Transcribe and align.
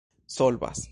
solvas 0.27 0.89